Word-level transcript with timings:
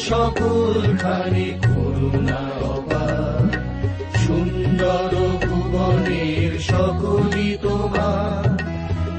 সকল 0.00 0.96
খানে 0.96 1.58
করুণা 1.66 2.50
সুন্দর 4.18 5.16
ভুবনের 5.46 6.60
সকলই 6.60 7.58
তোমার। 7.62 8.56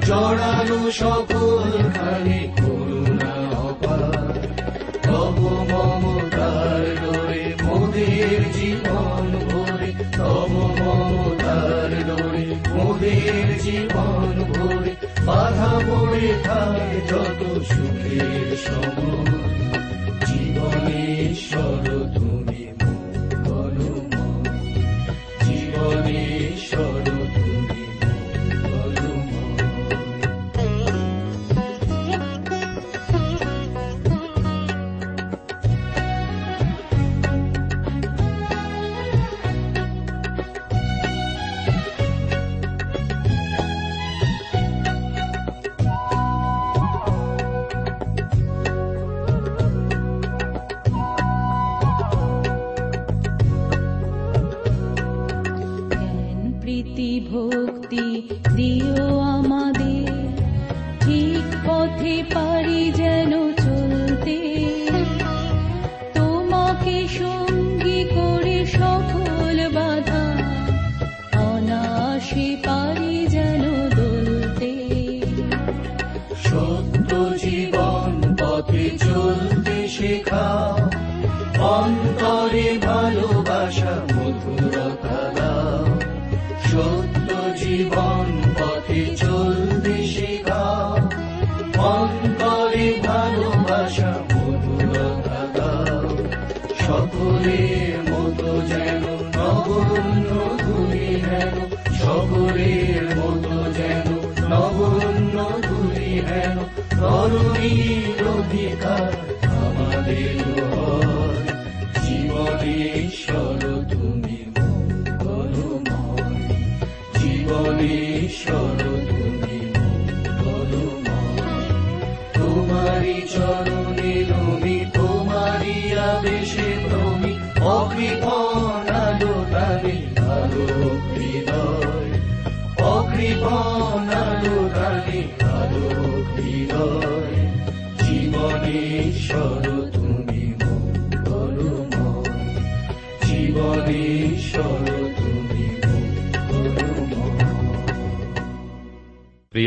জড়ানো 0.05 0.91
সকল 0.91 1.71
খানে 1.71 2.47
করুণা 2.57 3.57
অপার। 3.57 4.47
তব 5.03 5.39
মমতার 5.71 6.95
ডোরে 7.01 7.53
মোদের 7.63 8.51
জীবন 8.53 9.39
ভরে। 9.49 9.93
তব 10.17 10.51
মমতার 10.51 12.03
ডোরে 12.07 12.55
মোদের 12.73 13.61
জীবন 13.61 14.43
ভরে। 14.53 14.95
বাধা 15.25 15.79
পড়ে 15.87 16.33
থাকে 16.43 17.01
যত 17.09 17.61
সুখের 17.63 18.57
সময়। 18.57 19.00
হেন 106.27 106.55
তরুণীর 106.99 108.19
অধিকার 108.35 109.11
আমাদের 109.59 110.37
হয়। 110.71 111.41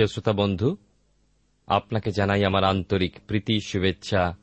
প্রিয় 0.04 0.12
শ্রোতা 0.12 0.32
বন্ধু 0.32 0.76
আপনাকে 1.66 2.10
জানাই 2.10 2.44
আমার 2.44 2.64
আন্তরিক 2.64 3.18
প্রীতি, 3.26 3.58
শুভেচ্ছা 3.60 4.36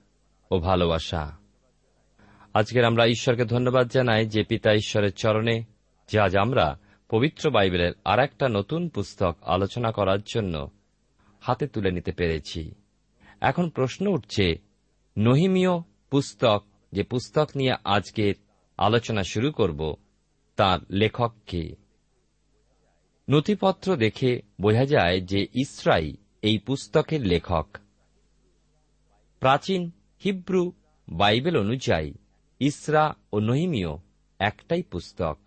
ও 0.51 0.59
ভালোবাসা। 0.59 1.37
আজকের 2.53 2.85
আমরা 2.85 3.05
ঈশ্বরকে 3.05 3.45
ধন্যবাদ 3.45 3.87
জানাই 3.87 4.25
যে 4.25 4.43
পিতা 4.43 4.73
ঈশ্বরের 4.73 5.13
চরণে 5.13 5.63
যে 6.11 6.19
আজ 6.19 6.37
আমরা 6.37 6.79
পবিত্র 7.09 7.51
বাইবেলের 7.51 7.91
আর 8.05 8.19
একটা 8.19 8.47
নতুন 8.49 8.89
পুস্তক 8.89 9.37
আলোচনা 9.41 9.91
করার 9.91 10.19
জন্য 10.33 10.71
হাতে 11.39 11.67
তুলে 11.67 11.91
নিতে 11.91 12.11
পেরেছি। 12.11 12.71
এখন 13.41 13.69
প্রশ্ন 13.69 14.07
উঠছে, 14.07 14.55
নহিমীয় 15.17 15.79
পুস্তক, 16.09 16.63
যে 16.91 17.03
পুস্তক 17.03 17.49
নিয়ে 17.55 17.75
আজকের 17.83 18.33
আলোচনা 18.77 19.23
শুরু 19.23 19.51
করব, 19.51 19.95
তার 20.55 20.79
লেখক 20.89 21.33
কে? 21.47 21.80
নথিপত্র 23.31 23.95
দেখে 23.95 24.41
বোঝা 24.61 24.85
যায় 24.85 25.21
যে 25.21 25.47
ইসরাই 25.53 26.13
এই 26.41 26.57
পুস্তকের 26.57 27.21
লেখক। 27.21 27.77
প্রাচীন 29.39 29.91
হিব্রু 30.25 30.71
বাইবেল 31.09 31.57
অনুযায়ী 31.57 32.13
ইসরা 32.59 33.13
ও 33.33 33.39
নহিমীয় 33.39 33.89
একটাই 34.39 34.81
পুস্তক। 34.81 35.37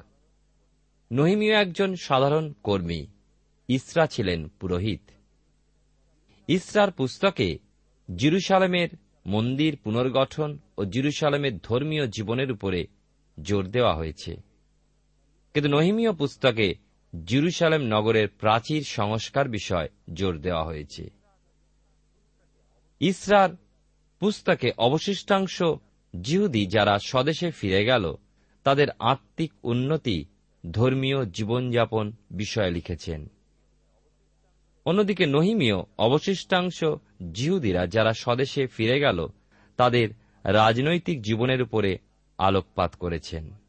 নহিমীয় 1.13 1.55
একজন 1.55 1.95
সাধারণ 1.95 2.53
কর্মী, 2.53 3.07
ইসরা 3.69 4.07
ছিলেন 4.07 4.49
পুরোহিত। 4.49 5.01
ইসরার 6.49 6.93
পুস্তকে 6.93 7.59
জিরুসালামের 8.17 8.89
মন্দির 9.27 9.77
পুনর্গঠন 9.77 10.59
ও 10.79 10.85
জিরুসালামের 10.85 11.59
ধর্মীয় 11.59 12.07
জীবনের 12.07 12.53
উপরে 12.53 12.87
জোর 13.43 13.71
দেওয়া 13.71 13.95
হয়েছে। 13.95 14.37
কিন্তু 15.55 15.71
নহিমীয় 15.71 16.13
পুস্তকে 16.13 16.84
জিরুসালেম 17.27 17.83
নগরের 17.83 18.29
প্রাচীর 18.29 18.83
সংস্কার 18.83 19.49
বিষয় 19.49 19.89
জোর 20.15 20.39
দেওয়া 20.39 20.65
হয়েছে। 20.65 21.11
ইসরার 23.01 23.49
পুস্তকে 24.21 24.73
অবশিষ্টাংশ 24.79 25.63
জিহুদি 26.21 26.67
যারা 26.67 26.99
স্বদেশে 26.99 27.51
ফিরে 27.51 27.85
গেল, 27.85 28.15
তাদের 28.65 28.87
আত্মিক 28.99 29.53
উন্নতি 29.63 30.25
ধর্মীয় 30.71 31.25
জীবনযাপন 31.25 32.13
বিষয়ে 32.31 32.71
লিখেছেন। 32.71 33.29
অন্যদিকে 34.85 35.27
নহিমীয় 35.27 35.77
অবশিষ্টাংশ 35.99 36.85
জিহুদিরা 37.33 37.87
যারা 37.87 38.13
স্বদেশে 38.13 38.67
ফিরে 38.67 39.01
গেল, 39.01 39.29
তাদের 39.77 40.09
রাজনৈতিক 40.45 41.23
জীবনের 41.23 41.63
উপরে 41.63 41.99
আলোকপাত 42.39 42.97
করেছেন। 42.97 43.64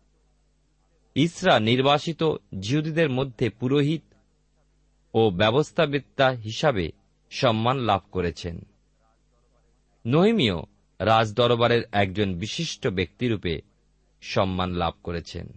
ইসরা 1.16 1.60
নির্বাসিত 1.60 2.24
জিহুদীদের 2.60 3.10
মধ্যে 3.10 3.50
পুরোহিত 3.50 4.02
ও 5.14 5.30
ব্যবস্থাবিদ্যা 5.30 6.30
হিসাবে 6.30 6.92
সম্মান 7.30 7.78
লাভ 7.78 8.02
করেছেন। 8.12 8.66
নহিমীয় 10.08 10.56
রাজদরবারের 11.00 11.84
একজন 11.92 12.36
বিশিষ্ট 12.36 12.88
ব্যক্তিরূপে 12.88 13.62
সম্মান 14.22 14.72
লাভ 14.72 14.94
করেছেন। 15.04 15.48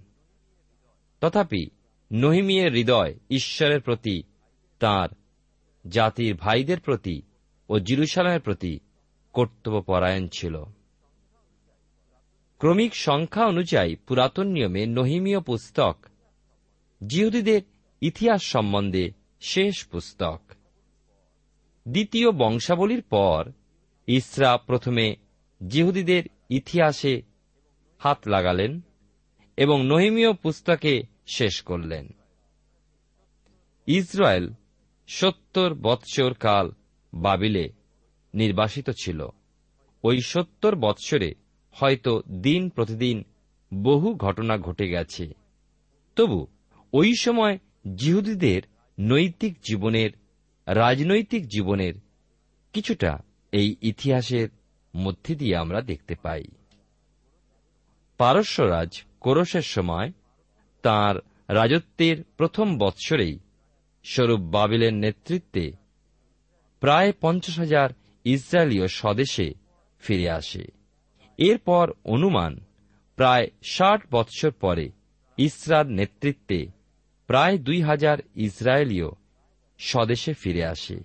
তথাপি 1.21 1.71
নহিমিয়ের 2.13 2.73
হৃদয় 2.73 3.15
ঈশ্বরের 3.31 3.81
প্রতি, 3.81 4.23
তার 4.79 5.09
জাতির 5.89 6.35
ভাইদের 6.35 6.81
প্রতি 6.81 7.23
ও 7.69 7.79
জিরুসালামের 7.79 8.41
প্রতি 8.41 8.79
কর্তব্যপরায়ণ 9.33 10.29
ছিল। 10.29 10.65
ক্রমিক 12.59 12.95
সংখ্যা 12.95 13.47
অনুযায়ী 13.47 13.97
পুরাতন 13.97 14.47
নিয়মে 14.47 14.87
নহিমীয় 14.87 15.41
পুস্তক। 15.41 15.97
জিহুদীদের 17.07 17.63
ইতিহাস 18.01 18.43
সম্বন্ধে 18.43 19.13
শেষ 19.41 19.87
পুস্তক। 19.87 20.41
দ্বিতীয় 21.89 22.31
বংশাবলীর 22.31 23.03
পর 23.03 23.53
ইসরা 24.07 24.57
প্রথমে 24.57 25.17
জিহুদীদের 25.69 26.23
ইতিহাসে 26.49 27.23
হাত 27.99 28.29
লাগালেন 28.29 28.81
এবং 29.57 29.87
নহিমীয় 29.87 30.33
পুস্তকে 30.33 31.03
শেষ 31.27 31.63
করলেন। 31.63 32.09
ইসরায়েল 33.87 34.53
সত্তর 35.07 35.75
বৎসর 35.75 36.35
কাল 36.35 36.73
বাবিলে 37.15 37.69
নির্বাসিত 38.35 38.91
ছিল। 38.91 39.29
ওই 40.05 40.21
সত্তর 40.21 40.77
বৎসরে 40.77 41.35
হয়তো 41.73 42.23
দিন 42.31 42.69
প্রতিদিন 42.69 43.25
বহু 43.75 44.15
ঘটনা 44.15 44.59
ঘটে 44.59 44.89
গেছে। 44.89 45.35
তবু 46.17 46.47
ওই 46.93 47.15
সময় 47.21 47.59
জিহুদীদের 47.97 48.63
নৈতিক 49.01 49.57
জীবনের, 49.69 50.11
রাজনৈতিক 50.67 51.47
জীবনের 51.47 51.95
কিছুটা 52.73 53.19
এই 53.53 53.77
ইতিহাসের 53.83 54.49
মধ্যে 54.97 55.35
দিয়ে 55.35 55.57
আমরা 55.57 55.81
দেখতে 55.81 56.15
পাই। 56.23 56.45
পারস্যরাজ 58.19 59.03
কোরসের 59.21 59.63
সময় 59.63 60.13
তার 60.83 61.17
রাজত্বের 61.49 62.25
প্রথম 62.37 62.79
বৎসরেই 62.79 63.39
স্বরূপ 64.05 64.41
বাবিলের 64.41 64.95
নেতৃত্বে 64.95 65.73
প্রায় 66.81 67.13
পঞ্চাশ 67.21 67.59
হাজার 67.59 67.91
ইসরায়েলীয় 68.25 68.87
স্বদেশে 68.87 69.55
ফিরে 70.01 70.31
আসে। 70.31 70.78
এরপর 71.39 71.93
অনুমান, 72.05 72.61
প্রায় 73.17 73.47
ষাট 73.65 74.03
বৎসর 74.11 74.51
পরে 74.51 74.91
ইসরার 75.39 75.87
নেতৃত্বে 75.87 76.67
প্রায় 77.27 77.59
দুই 77.59 77.83
হাজার 77.83 78.19
ইসরায়েলীয় 78.35 79.09
স্বদেশে 79.79 80.33
ফিরে 80.33 80.65
আসে। 80.65 80.99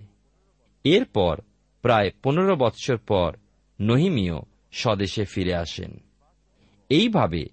এরপর 0.84 1.40
প্রায় 1.82 2.10
পনেরো 2.22 2.56
বৎসর 2.56 2.96
পর 2.96 3.36
নহিমীয় 3.80 4.38
স্বদেশে 4.72 5.24
ফিরে 5.24 5.54
আসেন। 5.54 6.02
এইভাবে 6.88 7.44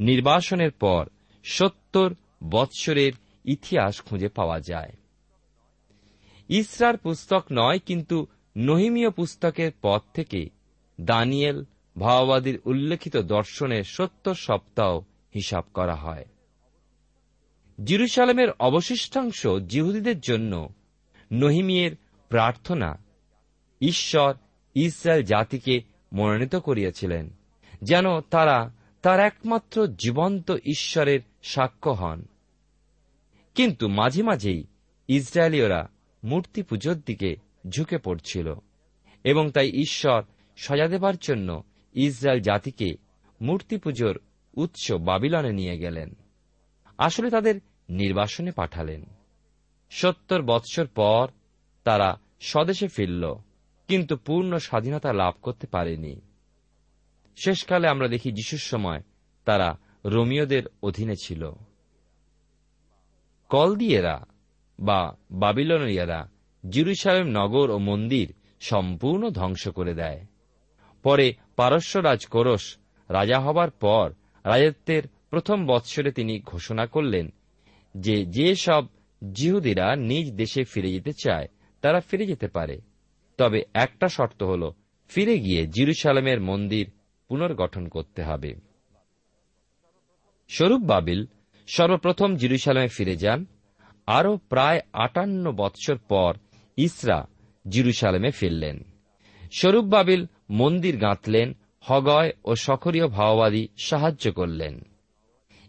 নির্বাসনের 0.00 0.70
পর 0.70 1.06
সত্তর 1.44 2.14
বৎসরের 2.50 3.12
ইতিহাস 3.44 4.02
খুঁজে 4.02 4.28
পাওয়া 4.28 4.60
যায়। 4.60 4.92
ইসরার 6.48 6.96
পুস্তক 6.96 7.44
নয়, 7.52 7.78
কিন্তু 7.78 8.26
নহিমীয় 8.56 9.10
পুস্তকের 9.10 9.72
পর 9.72 9.98
থেকে 10.14 10.48
দানিয়েল 11.00 11.64
ভাওবাদীর 11.98 12.60
উল্লেখিত 12.64 13.16
দর্শনের 13.16 13.84
সত্তর 13.84 14.34
সপ্তাহ 14.34 14.98
হিসাব 15.34 15.64
করা 15.74 15.94
হয়। 15.94 16.24
জিরুসালামের 17.84 18.48
অবশিষ্টাংশ 18.60 19.46
জিহুদীদের 19.66 20.20
জন্য 20.20 20.68
নহিমিয়ের 21.32 21.96
প্রার্থনা 22.28 22.98
ঈশ্বর 23.80 24.34
ইসরায়েল 24.74 25.24
জাতিকে 25.24 25.80
মনোনীত 26.12 26.56
করিয়াছিলেন, 26.56 27.30
যেন 27.82 28.20
তারা 28.20 28.72
তার 29.02 29.20
একমাত্র 29.20 29.86
জীবন্ত 29.86 30.50
ঈশ্বরের 30.50 31.20
সাক্ষ্য 31.42 31.90
হন। 31.90 32.24
কিন্তু 33.54 33.88
মাঝে 33.88 34.22
মাঝেই 34.22 34.64
ইসরায়েলীয়রা 35.08 35.88
মূর্তি 36.24 36.62
পুজোর 36.62 36.94
দিকে 36.94 37.36
ঝুঁকে 37.68 37.98
পড়ছিল 37.98 38.54
এবং 39.24 39.50
তাই 39.50 39.70
ঈশ্বর 39.70 40.22
সজা 40.56 40.88
দেবার 40.88 41.16
জন্য 41.16 41.62
ইসরায়েল 41.98 42.40
জাতিকে 42.40 42.96
মূর্তি 43.40 43.76
পুজোর 43.76 44.20
উৎস 44.54 44.92
বাবিলনে 44.92 45.52
নিয়ে 45.52 45.78
গেলেন। 45.78 46.14
আসলে 46.98 47.30
তাদের 47.30 47.60
নির্বাসনে 47.88 48.50
পাঠালেন। 48.50 49.04
সত্তর 49.90 50.42
বৎসর 50.42 50.86
পর 50.86 51.28
তারা 51.84 52.20
স্বদেশে 52.40 52.88
ফিরল, 52.88 53.34
কিন্তু 53.88 54.16
পূর্ণ 54.16 54.56
স্বাধীনতা 54.56 55.12
লাভ 55.12 55.34
করতে 55.42 55.66
পারেনি। 55.66 56.20
শেষকালে 57.36 57.88
আমরা 57.88 58.08
দেখি 58.08 58.32
যিশুর 58.32 58.58
সময় 58.58 59.02
তারা 59.44 59.78
রোমিওদের 60.04 60.62
অধীনে 60.82 61.14
ছিল। 61.22 61.50
কলদিয়েরা 63.48 64.24
বা 64.80 65.16
বাবিলনিয়ারা 65.30 66.28
জিরুসালেম 66.70 67.26
নগর 67.26 67.70
ও 67.70 67.78
মন্দির 67.78 68.34
সম্পূর্ণ 68.60 69.30
ধ্বংস 69.30 69.68
করে 69.68 69.94
দেয়। 69.94 70.26
পরে 71.02 71.34
পারস্যরাজ 71.58 72.26
কোরস 72.26 72.76
রাজা 73.08 73.40
হবার 73.40 73.70
পর 73.70 74.12
রাজত্বের 74.44 75.02
প্রথম 75.30 75.66
বৎসরে 75.66 76.12
তিনি 76.12 76.40
ঘোষণা 76.40 76.86
করলেন 76.86 77.32
যে 77.96 78.26
যে 78.26 78.54
সব 78.54 78.86
জিহুদিরা 79.32 79.96
নিজ 79.96 80.32
দেশে 80.32 80.64
ফিরে 80.64 80.92
যেতে 80.92 81.12
চায়, 81.12 81.48
তারা 81.80 82.00
ফিরে 82.00 82.26
যেতে 82.26 82.48
পারে। 82.48 82.80
তবে 83.38 83.62
একটা 83.74 84.08
শর্ত 84.08 84.42
হল, 84.42 84.70
ফিরে 85.08 85.38
গিয়ে 85.38 85.66
জিরুসালামের 85.66 86.40
মন্দির 86.40 86.90
পুনর্গঠন 87.28 87.88
করতে 87.88 88.22
হবে। 88.22 88.54
স্বরূপ 90.48 90.80
বাবিল 90.80 91.24
সর্বপ্রথম 91.66 92.36
জিরুসালামে 92.36 92.88
ফিরে 92.88 93.16
যান। 93.16 93.46
আরও 94.06 94.36
প্রায় 94.36 94.80
আটান্ন 94.92 95.52
বৎসর 95.52 95.98
পর 95.98 96.36
ইসরা 96.76 97.26
জিরুসালামে 97.68 98.30
ফিরলেন। 98.30 98.84
স্বরূপ 99.52 99.84
বাবিল 99.84 100.26
মন্দির 100.50 100.96
গাঁথলেন, 100.96 101.56
হগয় 101.80 102.32
ও 102.44 102.54
সখরীয় 102.54 103.08
ভাওবাদী 103.08 103.68
সাহায্য 103.76 104.32
করলেন। 104.32 104.80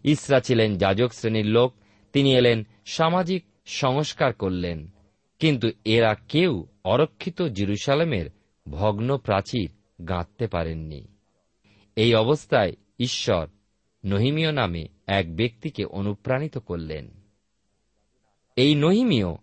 ইসরা 0.04 0.40
ছিলেন 0.40 0.78
যাজক 0.78 1.12
শ্রেণির 1.12 1.46
লোক, 1.46 1.74
তিনি 2.12 2.34
এলেন 2.34 2.66
সামাজিক 2.86 3.44
সংস্কার 3.66 4.32
করলেন। 4.32 4.88
কিন্তু 5.38 5.70
এরা 5.84 6.14
কেউ 6.14 6.66
অরক্ষিত 6.84 7.42
জিরুসালামের 7.42 8.30
ভগ্ন 8.68 9.16
প্রাচীর 9.16 9.70
গাঁথতে 10.04 10.46
পারেননি। 10.46 11.08
এই 11.96 12.14
অবস্থায় 12.14 12.72
ঈশ্বর 12.98 13.46
নহিমীয় 14.04 14.52
নামে 14.52 14.88
এক 15.06 15.36
ব্যক্তিকে 15.36 15.84
অনুপ্রাণিত 15.84 16.58
করলেন। 16.58 17.10
এই 18.56 18.74
নহিমীয় 18.74 19.34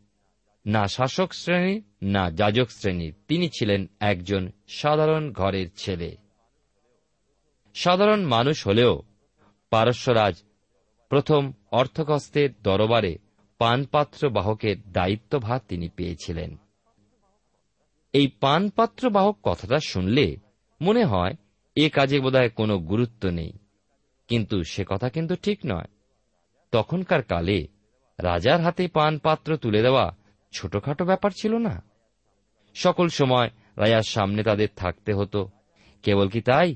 না 0.65 0.87
শাসক 0.87 1.33
শ্রেণির 1.33 1.83
না 2.01 2.31
যাজক 2.31 2.69
শ্রেণির। 2.69 3.15
তিনি 3.27 3.49
ছিলেন 3.49 3.87
একজন 3.99 4.51
সাধারণ 4.67 5.31
ঘরের 5.31 5.67
ছেলে। 5.75 6.15
সাধারণ 7.73 8.25
মানুষ 8.25 8.67
হলেও 8.67 9.01
পারস্যরাজ 9.69 10.43
প্রথম 11.09 11.53
অর্থকস্তের 11.71 12.49
দরবারে 12.63 13.17
পানপাত্র 13.57 14.29
বাহকের 14.29 14.91
দায়িত্বভার 14.91 15.59
তিনি 15.67 15.89
পেয়েছিলেন। 15.89 16.57
এই 18.13 18.27
পানপাত্র 18.27 19.09
বাহক 19.09 19.37
কথাটা 19.43 19.79
শুনলে 19.87 20.35
মনে 20.81 21.03
হয় 21.03 21.33
এ 21.75 21.89
কাজে 21.89 22.19
বোধহয় 22.19 22.49
কোনো 22.49 22.79
গুরুত্ব 22.79 23.29
নেই। 23.29 23.51
কিন্তু 24.27 24.63
সে 24.63 24.85
কথা 24.87 25.09
কিন্তু 25.09 25.35
ঠিক 25.35 25.59
নয়। 25.65 25.87
তখনকার 26.71 27.23
কালে 27.23 27.67
রাজার 28.19 28.61
হাতে 28.61 28.87
পানপাত্র 28.87 29.57
তুলে 29.57 29.81
দেওয়া 29.81 30.15
ছোটখাটো 30.57 31.05
ব্যাপার 31.05 31.31
ছিল 31.41 31.57
না। 31.57 31.83
সকল 32.75 33.07
সময় 33.07 33.49
রাজার 33.77 34.01
সামনে 34.01 34.43
তাদের 34.43 34.67
থাকতে 34.75 35.13
হতো। 35.13 35.49
কেবল 36.03 36.29
কি 36.29 36.41
তাই? 36.41 36.75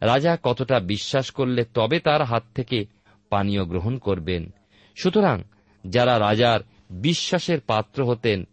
রাজা 0.00 0.38
কতটা 0.42 0.80
বিশ্বাস 0.80 1.30
করলে 1.30 1.64
তবে 1.64 2.00
তার 2.00 2.22
হাত 2.22 2.44
থেকে 2.54 2.86
পানীয় 3.30 3.64
গ্রহণ 3.64 3.98
করবেন। 3.98 4.54
সুতরাং 4.96 5.42
যারা 5.86 6.18
রাজার 6.18 6.60
বিশ্বাসের 6.90 7.60
পাত্র 7.60 8.04
হতেন 8.04 8.44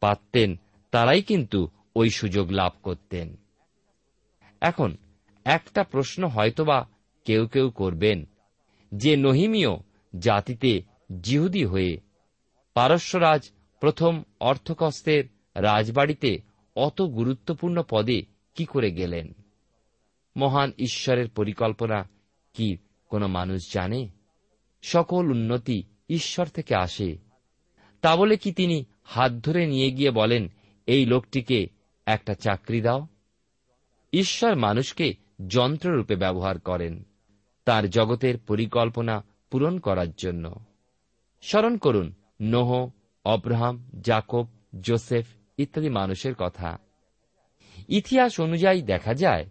পারতেন 0.00 0.60
তারাই 0.90 1.22
কিন্তু 1.22 1.68
ওই 1.96 2.10
সুযোগ 2.10 2.50
লাভ 2.50 2.72
করতেন। 2.82 3.36
এখন 4.60 4.96
একটা 5.44 5.84
প্রশ্ন 5.84 6.28
হয়তোবা 6.28 6.86
কেউ 7.24 7.46
কেউ 7.46 7.70
করবেন, 7.70 8.24
যে 8.94 9.16
নহিমীয় 9.16 9.70
জাতিতে 10.18 10.82
জিহুদি 11.20 11.64
হয়ে 11.64 12.00
পারস্যরাজ 12.74 13.50
প্রথম 13.80 14.22
অর্থকস্তের 14.40 15.24
রাজবাড়িতে 15.54 16.38
অত 16.76 17.02
গুরুত্বপূর্ণ 17.02 17.82
পদে 17.90 18.22
কি 18.54 18.64
করে 18.64 18.92
গেলেন? 18.92 19.32
মহান 20.36 20.72
ঈশ্বরের 20.78 21.28
পরিকল্পনা 21.28 22.08
কি 22.54 22.76
কোনো 23.08 23.26
মানুষ 23.26 23.72
জানে? 23.72 24.08
সকল 24.82 25.30
উন্নতি 25.30 25.82
ঈশ্বর 26.08 26.46
থেকে 26.46 26.74
আসে। 26.76 27.18
তা 28.00 28.16
বলে 28.16 28.36
কি 28.36 28.52
তিনি 28.52 28.84
হাত 29.02 29.32
ধরে 29.32 29.66
নিয়ে 29.66 29.90
গিয়ে 29.90 30.10
বলেন, 30.10 30.48
এই 30.86 31.06
লোকটিকে 31.06 31.68
একটা 32.06 32.34
চাকরি 32.34 32.80
দাও। 32.80 33.06
ঈশ্বর 34.12 34.56
মানুষকে 34.56 35.14
যন্ত্ররূপে 35.48 36.16
ব্যবহার 36.16 36.58
করেন, 36.58 37.02
তার 37.64 37.90
জগতের 37.90 38.38
পরিকল্পনা 38.38 39.24
পূরণ 39.50 39.78
করার 39.78 40.12
জন্য। 40.12 40.54
স্মরণ 41.42 41.76
করুন, 41.76 42.14
নোহ 42.40 42.90
অব্রাহাম 43.28 43.90
জাকব 44.00 44.46
জোসেফ 44.80 45.26
ইত্যাদি 45.58 45.88
মানুষের 45.88 46.34
কথা। 46.34 46.78
ইতিহাস 47.88 48.40
অনুযায়ী 48.40 48.82
দেখা 48.82 49.14
যায় 49.14 49.46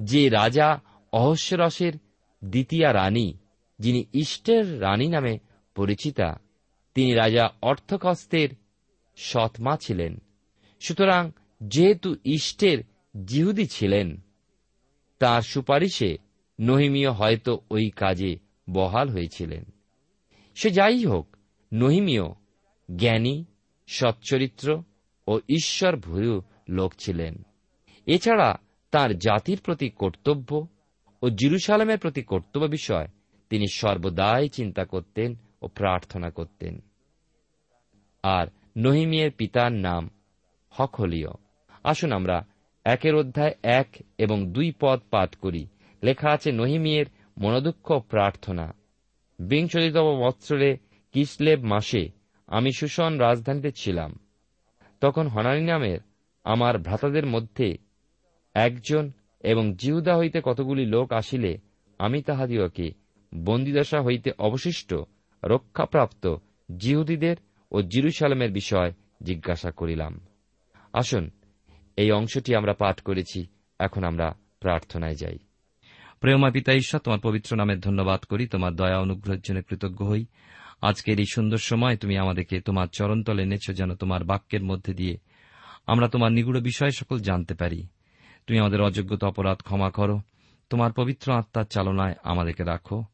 যে 0.00 0.28
রাজা 0.28 0.80
অহস্যরসের 1.12 1.92
দ্বিতীয়া 2.44 2.92
রানী, 2.92 3.34
যিনি 3.78 4.04
ইষ্টের 4.12 4.80
রানী 4.80 5.08
নামে 5.08 5.38
পরিচিতা, 5.74 6.36
তিনি 6.94 7.14
রাজা 7.14 7.50
অর্থকস্তের 7.62 8.48
সৎমা 9.16 9.76
ছিলেন। 9.76 10.20
সুতরাং 10.80 11.30
যেহেতু 11.60 12.16
ইষ্টের 12.24 12.78
জিহুদি 13.24 13.66
ছিলেন, 13.66 14.20
তার 15.18 15.42
সুপারিশে 15.42 16.18
নহিমীয় 16.60 17.10
হয়তো 17.10 17.60
ওই 17.70 17.90
কাজে 17.90 18.38
বহাল 18.70 19.08
হয়েছিলেন। 19.08 19.64
সে 20.54 20.70
যাই 20.70 21.04
হোক, 21.04 21.36
নহিমীয় 21.74 22.43
জ্ঞানী, 22.96 23.44
সচ্চরিত্র 23.86 24.82
ও 25.26 25.40
ঈশ্বর 25.48 25.96
ভূয় 25.96 26.40
লোক 26.68 26.94
ছিলেন। 26.98 27.42
এছাড়া 28.06 28.58
তার 28.90 29.18
জাতির 29.18 29.60
প্রতি 29.64 29.90
কর্তব্য 29.90 30.66
ও 31.22 31.30
জিরুসালামের 31.30 31.98
প্রতি 31.98 32.22
কর্তব্য 32.22 32.66
বিষয় 32.66 33.08
তিনি 33.50 33.64
সর্বদাই 33.72 34.48
চিন্তা 34.48 34.84
করতেন 34.84 35.34
ও 35.62 35.68
প্রার্থনা 35.68 36.30
করতেন। 36.30 36.80
আর 38.22 38.46
নহিমিয়ের 38.76 39.30
পিতার 39.32 39.72
নাম 39.72 40.10
হখলীয় 40.70 41.28
আসুন 41.84 42.12
আমরা 42.12 42.46
একের 42.84 43.14
অধ্যায় 43.14 43.54
এক 43.62 43.86
এবং 44.18 44.52
দুই 44.52 44.72
পদ 44.80 45.00
পাঠ 45.10 45.34
করি। 45.34 45.66
লেখা 46.02 46.30
আছে, 46.30 46.52
নহিমিয়ের 46.52 47.06
মনোদুঃখ 47.40 47.98
প্রার্থনা। 47.98 48.74
বিংশতিতম 49.38 50.22
বৎসরে 50.24 50.76
কিসলেব 51.12 51.64
মাসে 51.64 52.23
আমি 52.54 52.72
সুষন 52.72 53.18
রাজধানীতে 53.18 53.72
ছিলাম। 53.72 54.18
তখন 55.00 55.26
হনানি 55.26 55.60
নামের 55.60 55.98
আমার 56.44 56.78
ভ্রাতাদের 56.78 57.26
মধ্যে 57.26 57.78
একজন 58.54 59.12
এবং 59.40 59.74
জিহুদা 59.74 60.16
হইতে 60.16 60.40
কতগুলি 60.44 60.86
লোক 60.86 61.12
আসিলে, 61.12 61.58
আমি 61.98 62.22
তাহাদিওকে 62.22 62.90
বন্দিদশা 63.44 64.02
হইতে 64.02 64.30
অবশিষ্ট 64.38 64.94
রক্ষাপ্রাপ্ত 65.44 66.36
জিহুদীদের 66.78 67.36
ও 67.72 67.82
জিরুসালামের 67.82 68.52
বিষয় 68.52 68.92
জিজ্ঞাসা 69.22 69.70
করিলাম। 69.70 70.20
আসুন, 70.92 71.30
এই 71.96 72.12
অংশটি 72.12 72.54
আমরা 72.54 72.72
পাঠ 72.72 73.00
করেছি, 73.00 73.46
এখন 73.78 74.04
আমরা 74.04 74.34
প্রার্থনায় 74.60 75.14
যাই। 75.14 75.38
প্রেমা 76.20 76.50
পিতা 76.50 76.72
ঈশ্বর, 76.72 77.00
তোমার 77.00 77.20
পবিত্র 77.20 77.56
নামের 77.56 77.80
ধন্যবাদ 77.80 78.20
করি, 78.20 78.46
তোমার 78.46 78.74
দয়া 78.74 78.98
অনুগ্রহের 78.98 79.40
জন্য 79.40 79.62
কৃতজ্ঞ 79.62 80.06
হই। 80.06 80.26
আজকের 80.80 81.18
এই 81.18 81.26
সুন্দর 81.34 81.58
সময় 81.58 81.96
তুমি 81.96 82.18
আমাদেরকে 82.18 82.60
তোমার 82.60 82.86
চরণতলে 82.92 83.42
এনেছ 83.42 83.70
যেন 83.70 83.94
তোমার 83.94 84.24
বাক্যের 84.24 84.64
মধ্যে 84.64 84.94
দিয়ে 84.94 85.18
আমরা 85.86 86.08
তোমার 86.08 86.32
নিগুড় 86.32 86.60
বিষয় 86.60 86.90
সকল 86.90 87.18
জানতে 87.18 87.54
পারি। 87.54 87.86
তুমি 88.46 88.58
আমাদের 88.58 88.80
অযোগ্যতা 88.80 89.26
অপরাধ 89.26 89.58
ক্ষমা 89.58 89.90
করো। 89.90 90.20
তোমার 90.70 90.92
পবিত্র 90.92 91.32
আত্মার 91.32 91.64
চালনায় 91.64 92.14
আমাদেরকে 92.24 92.64
রাখো। 92.64 93.04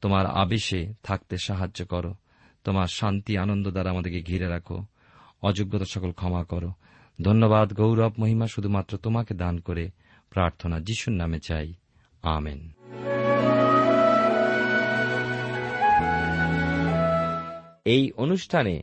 তোমার 0.00 0.26
আবেশে 0.26 0.94
থাকতে 1.02 1.36
সাহায্য 1.36 1.86
করো। 1.86 2.14
তোমার 2.64 2.86
শান্তি, 2.86 3.38
আনন্দ 3.38 3.70
দ্বারা 3.70 3.90
আমাদেরকে 3.90 4.22
ঘিরে 4.22 4.48
রাখো। 4.48 4.84
অযোগ্যতা 5.42 5.84
সকল 5.84 6.12
ক্ষমা 6.12 6.44
করো। 6.44 6.72
ধন্যবাদ, 7.22 7.72
গৌরব, 7.72 8.12
মহিমা 8.18 8.46
শুধুমাত্র 8.46 8.98
তোমাকে 8.98 9.34
দান 9.34 9.58
করে 9.58 9.90
প্রার্থনা 10.30 10.80
যিশুর 10.80 11.14
নামে 11.14 11.38
চাই। 11.40 11.74
আমেন। 12.22 12.72
এই 17.84 18.12
অনুষ্ঠানে 18.12 18.82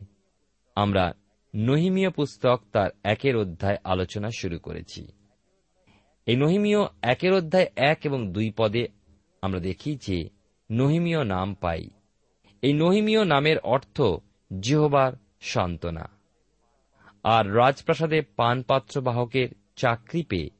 আমরা 0.74 1.12
নহিমীয় 1.56 2.10
পুস্তক 2.10 2.60
তার 2.72 2.90
একের 3.04 3.36
অধ্যায় 3.36 3.76
আলোচনা 3.84 4.30
শুরু 4.30 4.58
করেছি। 4.58 5.08
এই 6.26 6.36
নহিমীয় 6.36 6.78
একের 7.02 7.32
অধ্যায় 7.32 7.66
এক 7.76 7.98
এবং 8.02 8.32
দুই 8.32 8.52
পদে 8.56 8.88
আমরা 9.42 9.60
দেখি 9.60 9.96
যে 9.96 10.28
নহিমীয় 10.70 11.24
নাম 11.24 11.54
পাই। 11.54 11.90
এই 12.62 12.72
নহিমীয় 12.72 13.24
নামের 13.24 13.58
অর্থ 13.58 14.00
জিহবার 14.60 15.12
সান্ত্বনা। 15.40 16.08
আর 17.24 17.56
রাজপ্রাসাদে 17.56 18.22
পানপাত্র 18.22 19.00
বাহকের 19.00 19.48
চাকরি 19.76 20.22
পেয়ে 20.22 20.50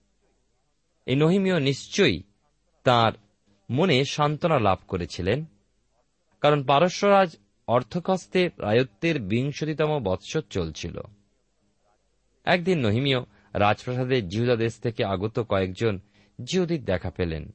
এই 1.06 1.16
নহিমীয় 1.16 1.60
নিশ্চয়ই 1.60 2.22
তার 2.84 3.12
মনে 3.70 4.04
সান্ত্বনা 4.04 4.58
লাভ 4.58 4.78
করেছিলেন। 4.88 5.44
কারণ 6.40 6.64
পারস্যরাজ 6.64 7.36
অর্থকস্তে 7.66 8.48
রায়ত্বের 8.58 9.20
বিংশতিতম 9.20 10.00
বৎসর 10.04 10.42
চলছিল। 10.50 11.00
একদিন 12.44 12.78
নহিমীয় 12.78 13.18
রাজপ্রাসাদে 13.54 14.22
জিহুদা 14.22 14.56
দেশ 14.56 14.78
থেকে 14.78 15.04
আগত 15.04 15.44
কয়েকজন 15.48 15.98
জিহুদির 16.44 16.84
দেখা 16.84 17.10
পেলেন। 17.10 17.54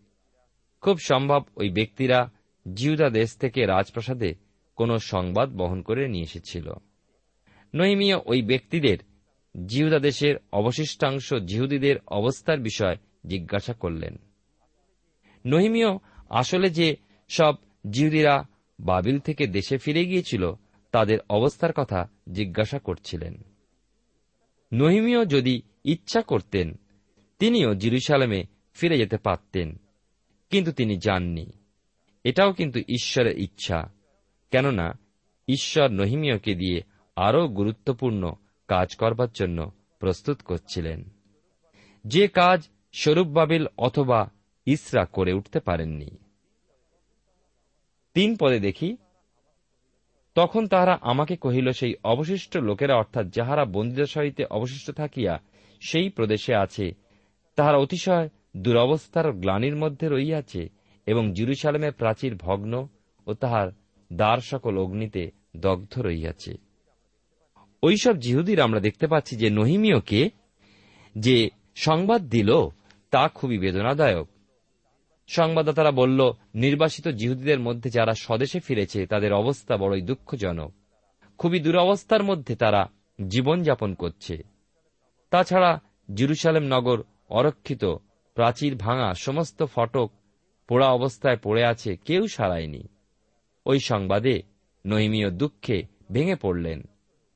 খুব 0.82 0.98
সম্ভব 0.98 1.44
ওই 1.56 1.70
ব্যক্তিরা 1.70 2.32
জিহুদা 2.74 3.10
দেশ 3.10 3.38
থেকে 3.38 3.66
রাজপ্রাসাদে 3.66 4.36
কোনো 4.76 4.98
সংবাদ 4.98 5.50
বহন 5.50 5.82
করে 5.82 6.08
নিয়ে 6.08 6.24
এসেছিল। 6.24 6.74
নহিমীয় 7.76 8.16
ওই 8.26 8.42
ব্যক্তিদের 8.42 8.98
জিহুদা 9.66 10.00
দেশের 10.00 10.36
অবশিষ্টাংশ 10.54 11.34
জিহুদীদের 11.34 11.96
অবস্থার 12.08 12.60
বিষয় 12.60 12.98
জিজ্ঞাসা 13.28 13.74
করলেন। 13.74 14.18
নহিমিও 15.46 16.00
আসলে 16.30 16.70
যে 16.70 16.96
সব 17.30 17.56
জিহুদীরা 17.90 18.44
বাবিল 18.80 19.20
থেকে 19.20 19.48
দেশে 19.48 19.78
ফিরে 19.78 20.06
গিয়েছিল, 20.06 20.54
তাদের 20.92 21.20
অবস্থার 21.30 21.74
কথা 21.74 22.10
জিজ্ঞাসা 22.32 22.80
করছিলেন। 22.80 23.44
নহিমিও 24.74 25.26
যদি 25.26 25.62
ইচ্ছা 25.84 26.22
করতেন, 26.22 26.80
তিনিও 27.40 27.76
জিরুসালামে 27.76 28.44
ফিরে 28.74 28.98
যেতে 28.98 29.18
পারতেন, 29.18 29.78
কিন্তু 30.50 30.72
তিনি 30.72 30.98
যাননি। 30.98 31.52
এটাও 32.24 32.54
কিন্তু 32.54 32.80
ঈশ্বরের 32.80 33.40
ইচ্ছা, 33.40 33.90
কেননা 34.52 35.00
ঈশ্বর 35.48 35.92
নহিমিয়কে 35.92 36.56
দিয়ে 36.56 36.82
আরও 37.16 37.48
গুরুত্বপূর্ণ 37.48 38.34
কাজ 38.68 38.96
করবার 38.96 39.28
জন্য 39.34 39.72
প্রস্তুত 40.00 40.42
করছিলেন। 40.42 41.04
যে 42.06 42.28
কাজ 42.28 42.70
স্বরূপ 42.94 43.28
বাবিল 43.28 43.66
অথবা 43.78 44.30
ইসরা 44.66 45.06
করে 45.06 45.34
উঠতে 45.34 45.60
পারেননি। 45.60 46.27
তিন 48.18 48.36
পদে 48.40 48.60
দেখি, 48.60 48.98
তখন 50.36 50.68
তাহারা 50.68 51.00
আমাকে 51.02 51.36
কহিল, 51.36 51.72
সেই 51.72 51.96
অবশিষ্ট 52.04 52.58
লোকেরা 52.58 52.96
অর্থাৎ 52.96 53.26
যাহারা 53.32 53.66
বন্দিদশাইতে 53.66 54.46
অবশিষ্ট 54.46 54.92
থাকিয়া 54.92 55.40
সেই 55.82 56.10
প্রদেশে 56.10 56.56
আছে, 56.56 56.92
তাহারা 57.56 57.78
অতিশয় 57.78 58.30
দুরবস্থার 58.58 59.32
গ্লানির 59.32 59.76
মধ্যে 59.76 60.08
রইয়াছে 60.08 60.70
এবং 61.06 61.34
জিরুসালামের 61.34 61.92
প্রাচীর 61.92 62.36
ভগ্ন 62.36 62.88
ও 63.28 63.34
তাহার 63.34 63.68
দ্বার 64.14 64.38
সকল 64.38 64.78
অগ্নিতে 64.78 65.32
দগ্ধ 65.58 66.00
রইয়াছে 66.00 66.54
ওইসব 67.84 68.16
জিহুদির 68.20 68.62
আমরা 68.62 68.80
দেখতে 68.80 69.08
পাচ্ছি 69.08 69.36
যে 69.36 69.50
নহিমিয়কে 69.50 70.30
যে 71.16 71.50
সংবাদ 71.76 72.22
দিল, 72.22 72.50
তা 73.12 73.28
খুবই 73.28 73.58
বেদনাদায়ক। 73.58 74.28
সংবাদদাতারা 75.28 75.92
বলল, 75.92 76.32
নির্বাসিত 76.56 77.08
জিহুদীদের 77.08 77.60
মধ্যে 77.60 77.90
যারা 77.90 78.14
স্বদেশে 78.14 78.60
ফিরেছে, 78.60 79.08
তাদের 79.08 79.34
অবস্থা 79.34 79.78
বড়ই 79.78 80.02
দুঃখজনক। 80.02 80.74
খুবই 81.38 81.60
দুরবস্থার 81.60 82.24
মধ্যে 82.24 82.56
তারা 82.56 82.88
জীবনযাপন 83.28 83.94
করছে। 83.94 84.44
তাছাড়া 85.30 85.82
জিরুসালেম 86.14 86.64
নগর 86.64 87.04
অরক্ষিত, 87.30 87.86
প্রাচীর 88.36 88.76
ভাঙা 88.76 89.14
সমস্ত 89.14 89.64
ফটক 89.64 90.12
পোড়া 90.68 90.88
অবস্থায় 90.88 91.38
পড়ে 91.38 91.66
আছে, 91.66 91.98
কেউ 91.98 92.28
সারায়নি। 92.28 92.88
ওই 93.66 93.80
সংবাদে 93.80 94.44
নহিমীয় 94.88 95.30
দুঃখে 95.30 95.84
ভেঙে 96.12 96.36
পড়লেন। 96.36 96.84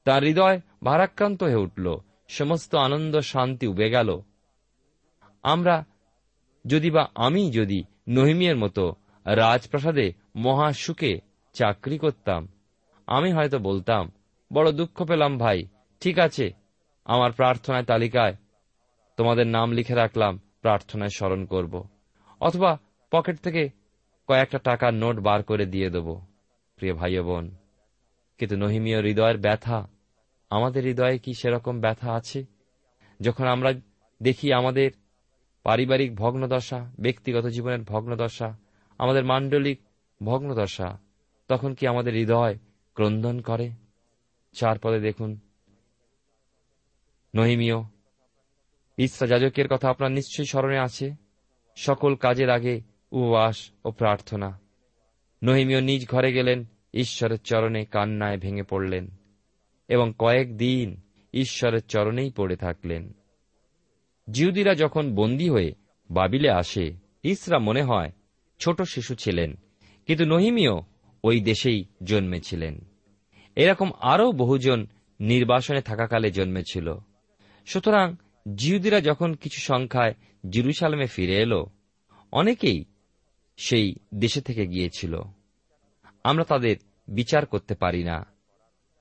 তার 0.04 0.24
হৃদয় 0.24 0.62
ভারাক্রান্ত 0.84 1.44
হয়ে 1.44 1.56
উঠল, 1.56 1.98
সমস্ত 2.28 2.76
আনন্দ 2.76 3.20
শান্তি 3.20 3.68
উবে 3.68 3.90
গেল। 3.90 4.22
আমরা 5.44 5.86
যদি 6.68 6.92
বা 6.92 7.10
আমি 7.16 7.52
যদি 7.52 7.84
নহিমিয়ের 8.10 8.58
মতো 8.58 8.96
রাজপ্রাসাদে 9.26 10.14
মহা 10.36 10.74
সুখে 10.74 11.22
চাকরি 11.54 11.98
করতাম, 11.98 12.48
আমি 13.08 13.32
হয়তো 13.32 13.60
বলতাম, 13.60 14.12
বড় 14.54 14.72
দুঃখ 14.72 15.04
পেলাম 15.04 15.38
ভাই, 15.38 15.64
ঠিক 16.00 16.20
আছে, 16.20 16.52
আমার 17.06 17.32
প্রার্থনায় 17.32 17.84
তালিকায় 17.84 18.36
তোমাদের 19.18 19.48
নাম 19.48 19.72
লিখে 19.72 19.96
রাখলাম, 19.96 20.40
প্রার্থনায় 20.62 21.10
স্মরণ 21.10 21.46
করব। 21.46 21.88
অথবা 22.40 22.80
পকেট 23.12 23.40
থেকে 23.40 23.70
কয়েকটা 24.28 24.58
টাকার 24.58 24.94
নোট 24.94 25.20
বার 25.20 25.44
করে 25.44 25.66
দিয়ে 25.66 25.90
দেব, 25.90 26.22
প্রিয় 26.76 26.94
ভাই 26.94 27.20
বোন। 27.20 27.56
কিন্তু 28.38 28.56
নহিমীয় 28.58 29.02
হৃদয়ের 29.02 29.38
ব্যথা, 29.38 29.88
আমাদের 30.50 30.84
হৃদয়ে 30.84 31.20
কি 31.20 31.34
সেরকম 31.34 31.80
ব্যথা 31.80 32.14
আছে? 32.14 32.46
যখন 33.22 33.48
আমরা 33.48 33.74
দেখি 34.24 34.54
আমাদের 34.54 34.92
পারিবারিক 35.64 36.16
ভগ্নদশা, 36.16 36.92
ব্যক্তিগত 37.00 37.46
জীবনের 37.46 37.82
ভগ্নদশা, 37.82 38.58
আমাদের 38.98 39.26
মাণ্ডলিক 39.26 39.80
ভগ্নদশা, 40.24 41.00
তখন 41.48 41.74
কি 41.74 41.88
আমাদের 41.88 42.14
হৃদয় 42.14 42.58
ক্রন্দন 42.94 43.42
করে? 43.42 43.72
চার 44.54 44.80
পদে 44.80 45.00
দেখুন। 45.00 45.40
নহিমীয় 47.36 47.84
ইসরা 48.98 49.28
যাজকের 49.28 49.68
কথা 49.68 49.90
আপনার 49.90 50.12
নিশ্চয়ই 50.12 50.46
স্মরণে 50.46 50.80
আছে। 50.80 51.12
সকল 51.76 52.16
কাজের 52.16 52.50
আগে 52.50 52.82
উপবাস 53.12 53.72
ও 53.86 53.92
প্রার্থনা। 53.92 54.60
নহিমীয় 55.44 55.82
নিজ 55.82 56.10
ঘরে 56.10 56.34
গেলেন, 56.34 56.66
ঈশ্বরের 56.94 57.42
চরণে 57.42 57.86
কান্নায় 57.86 58.38
ভেঙে 58.38 58.64
পড়লেন 58.64 59.08
এবং 59.88 60.14
কয়েক 60.20 60.58
দিন 60.58 61.02
ঈশ্বরের 61.34 61.86
চরণেই 61.86 62.32
পড়ে 62.32 62.56
থাকলেন। 62.56 63.14
জিহুদিরা 64.32 64.74
যখন 64.76 65.16
বন্দী 65.16 65.50
হয়ে 65.50 65.72
বাবিলে 66.10 66.50
আসে, 66.52 66.86
ইসরা 67.24 67.60
মনে 67.60 67.84
হয় 67.84 68.12
ছোট 68.60 68.82
শিশু 68.82 69.16
ছিলেন, 69.16 69.54
কিন্তু 70.06 70.26
নহিমিও 70.26 70.82
ওই 71.24 71.42
দেশেই 71.42 71.86
জন্মেছিলেন। 72.04 72.76
এরকম 73.56 73.92
আরও 74.02 74.32
বহুজন 74.32 74.88
নির্বাসনে 75.20 75.82
থাকাকালে 75.82 76.32
জন্মেছিল। 76.32 76.88
সুতরাং 77.66 78.16
জিহুদিরা 78.56 79.02
যখন 79.02 79.34
কিছু 79.34 79.60
সংখ্যায় 79.62 80.14
জিরুসালামে 80.50 81.08
ফিরে 81.08 81.36
এলো, 81.36 81.66
অনেকেই 82.32 82.86
সেই 83.58 83.96
দেশে 84.16 84.42
থেকে 84.42 84.68
গিয়েছিল। 84.68 85.14
আমরা 86.24 86.44
তাদের 86.44 86.76
বিচার 87.08 87.46
করতে 87.46 87.74
পারি 87.76 88.04
না, 88.04 88.26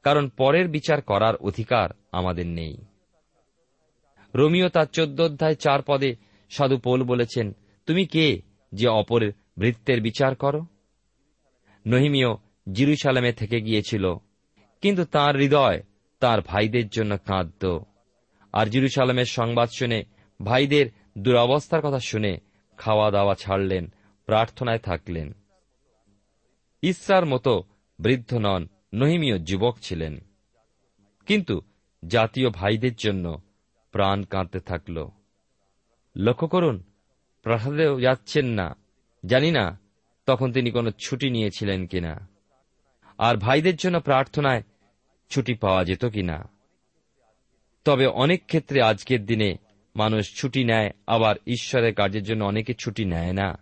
কারণ 0.02 0.28
পরের 0.28 0.68
বিচার 0.68 1.02
করার 1.02 1.36
অধিকার 1.36 1.88
আমাদের 2.12 2.46
নেই। 2.46 2.76
রোমিও 4.34 4.68
তার 4.68 4.86
চোদ্দ 4.86 5.20
অধ্যায় 5.20 5.54
চার 5.54 5.82
পদে 5.86 6.16
সাধু 6.50 6.78
পোল 6.78 7.02
বলেছেন, 7.02 7.56
তুমি 7.86 8.06
কে 8.06 8.42
যে 8.72 8.88
অপরের 8.88 9.32
বৃত্তের 9.58 10.00
বিচার 10.00 10.34
করো? 10.34 10.66
নহিমিও 11.86 12.38
জিরুসালামে 12.72 13.32
থেকে 13.32 13.60
গিয়েছিল, 13.60 14.14
কিন্তু 14.80 15.04
তার 15.04 15.36
হৃদয় 15.36 15.82
তার 16.20 16.40
ভাইদের 16.40 16.88
জন্য 16.88 17.18
কাঁদত। 17.18 17.78
আর 18.52 18.66
জিরুসালামের 18.66 19.24
সংবাদ 19.24 19.68
শুনে 19.78 20.04
ভাইদের 20.44 20.86
দুরবস্থার 21.18 21.82
কথা 21.82 21.98
শুনে 21.98 22.38
খাওয়া 22.76 23.10
দাওয়া 23.10 23.34
ছাড়লেন, 23.34 23.92
প্রার্থনায় 24.26 24.78
থাকলেন। 24.78 25.32
ইসরার 26.82 27.26
মতো 27.26 27.64
বৃদ্ধ 28.00 28.34
নন 28.34 28.68
নহিমীয় 28.94 29.38
যুবক 29.38 29.76
ছিলেন। 29.82 30.20
কিন্তু 31.26 31.60
জাতীয় 32.08 32.50
ভাইদের 32.50 32.94
জন্য 32.94 33.42
প্রাণ 33.92 34.22
কাঁদতে 34.22 34.60
থাকল। 34.60 35.08
লক্ষ্য 36.16 36.48
করুন, 36.48 36.82
প্রাসাদেও 37.42 38.00
যাচ্ছেন 38.00 38.46
না। 38.46 38.76
জানি 39.26 39.50
না 39.50 39.78
তখন 40.26 40.52
তিনি 40.52 40.70
কোনো 40.70 40.90
ছুটি 40.90 41.30
নিয়েছিলেন 41.30 41.86
কিনা। 41.86 42.28
আর 43.18 43.36
ভাইদের 43.36 43.76
জন্য 43.76 44.00
প্রার্থনায় 44.00 44.62
ছুটি 45.30 45.54
পাওয়া 45.54 45.84
যেত 45.84 46.04
কিনা। 46.04 46.48
তবে 47.84 48.06
অনেক 48.06 48.46
ক্ষেত্রে 48.46 48.82
আজকের 48.82 49.26
দিনে 49.26 49.56
মানুষ 49.96 50.34
ছুটি 50.34 50.64
নেয়, 50.64 50.90
আবার 51.06 51.36
ঈশ্বরের 51.46 51.94
কাজের 51.94 52.22
জন্য 52.22 52.44
অনেকে 52.44 52.74
ছুটি 52.74 53.04
নেয় 53.04 53.32
না। 53.32 53.58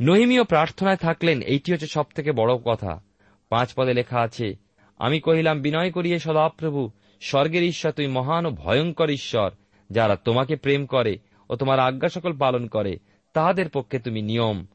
নহিমীয় 0.00 0.44
প্রার্থনায় 0.44 0.96
থাকলেন, 0.96 1.42
এইটি 1.42 1.72
হচ্ছে 1.72 1.86
সব 1.86 2.04
থেকে 2.14 2.32
বড় 2.32 2.54
কথা। 2.54 3.02
পাঁচ 3.48 3.72
পদে 3.76 3.94
লেখা 3.94 4.20
আছে, 4.20 4.54
আমি 4.98 5.20
কহিলাম, 5.20 5.60
বিনয় 5.60 5.90
করিয়ে 5.90 6.18
সদাপ্রভু 6.18 6.90
স্বর্গের 7.20 7.62
ঈশ্বর 7.62 7.92
তুই 7.92 8.06
মহান 8.06 8.46
ও 8.46 8.50
ভয়ঙ্কর 8.50 9.10
ঈশ্বর, 9.10 9.50
যারা 9.90 10.16
তোমাকে 10.16 10.56
প্রেম 10.56 10.86
করে 10.86 11.18
ও 11.50 11.56
তোমার 11.56 11.80
আজ্ঞা 11.80 12.08
সকল 12.08 12.38
পালন 12.38 12.66
করে, 12.66 12.98
তাহাদের 13.32 13.68
পক্ষে 13.68 13.98
তুমি 13.98 14.22
নিয়ম 14.22 14.66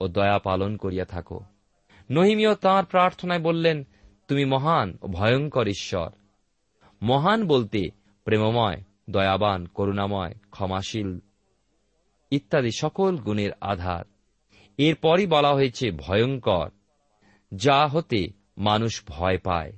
ও 0.00 0.08
দয়া 0.08 0.38
পালন 0.38 0.76
করিয়া 0.76 1.04
থাকো। 1.04 1.40
নহিমীয় 2.10 2.54
তাঁর 2.54 2.84
প্রার্থনায় 2.84 3.40
বললেন, 3.40 3.84
তুমি 4.28 4.44
মহান 4.44 4.98
ও 5.02 5.06
ভয়ঙ্কর 5.06 5.68
ঈশ্বর। 5.68 6.10
মহান 7.02 7.46
বলতে 7.46 7.88
প্রেমময়, 8.24 8.82
দয়াবান, 9.10 9.66
করুণাময়, 9.66 10.34
ক্ষমাশীল 10.50 11.20
ইত্যাদি 12.30 12.70
সকল 12.76 13.16
গুণের 13.16 13.50
আধার। 13.60 14.04
এরপরই 14.78 15.26
বলা 15.26 15.52
হয়েছে 15.52 15.90
ভয়ঙ্কর, 15.90 16.70
যা 17.54 17.86
হতে 17.86 18.26
মানুষ 18.58 19.02
ভয় 19.06 19.38
পায়। 19.38 19.72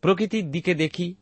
প্রকৃতির 0.00 0.50
দিকে 0.50 0.74
দেখি 0.74 1.14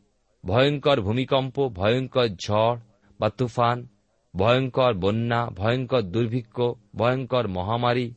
ভয়ঙ্কর 0.47 1.01
ভূমিকম্প, 1.01 1.67
ভয়ঙ্কর 1.67 2.27
ঝড় 2.27 2.79
বা 3.19 3.29
তুফান, 3.29 3.87
ভয়ঙ্কর 4.35 4.93
বন্যা, 4.93 5.45
ভয়ঙ্কর 5.45 6.01
দুর্ভিক্ষ, 6.01 6.61
ভয়ঙ্কর 6.95 7.47
মহামারী 7.47 8.13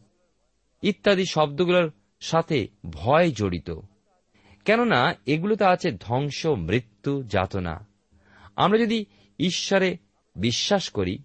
ইত্যাদি 0.83 1.25
শব্দগুলোর 1.31 1.93
সাথে 2.21 2.69
ভয় 2.91 3.31
জড়িত। 3.31 3.71
কেননা 4.65 5.15
এগুলোতে 5.27 5.65
আছে 5.65 5.93
ধ্বংস, 5.93 6.47
মৃত্যু, 6.47 7.23
যাতনা। 7.23 7.87
আমরা 8.57 8.79
যদি 8.79 9.05
ঈশ্বরে 9.39 9.97
বিশ্বাস 10.37 10.89
করি, 10.89 11.19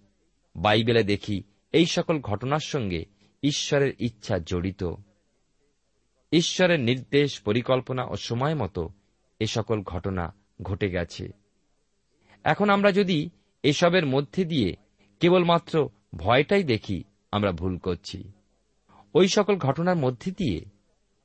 বাইবেলে 0.56 1.04
দেখি 1.04 1.42
এই 1.72 1.86
সকল 1.86 2.20
ঘটনার 2.20 2.60
সঙ্গে 2.60 3.04
ঈশ্বরের 3.42 3.92
ইচ্ছা 3.98 4.38
জড়িত। 4.38 4.94
ঈশ্বরের 6.32 6.80
নির্দেশ, 6.80 7.40
পরিকল্পনা 7.40 8.04
ও 8.04 8.16
সময় 8.16 8.54
মতো 8.54 8.90
এ 9.40 9.46
সকল 9.46 9.82
ঘটনা 9.82 10.34
ঘটে 10.62 10.90
গেছে। 10.90 11.28
এখন 12.44 12.70
আমরা 12.70 12.92
যদি 12.92 13.30
এসবের 13.62 14.06
মধ্যে 14.06 14.44
দিয়ে 14.44 14.76
কেবলমাত্র 15.20 15.88
ভয়টাই 16.16 16.64
দেখি, 16.64 17.04
আমরা 17.32 17.52
ভুল 17.52 17.78
করছি। 17.78 18.32
ওই 19.14 19.28
সকল 19.28 19.56
ঘটনার 19.56 19.96
মধ্যে 19.96 20.30
দিয়ে 20.30 20.64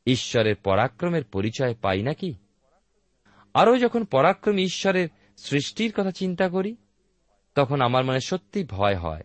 ঈশ্বরের 0.06 0.56
পরাক্রমের 0.56 1.24
পরিচয় 1.24 1.76
পাই 1.82 2.04
নাকি? 2.04 2.34
আরও 3.54 3.78
যখন 3.78 4.04
পরাক্রমী 4.04 4.64
ঈশ্বরের 4.64 5.10
সৃষ্টির 5.38 5.94
কথা 5.94 6.12
চিন্তা 6.12 6.50
করি, 6.50 6.76
তখন 7.56 7.82
আমার 7.82 8.06
মনে 8.06 8.20
সত্যি 8.20 8.64
ভয় 8.64 8.96
হয়, 8.96 9.24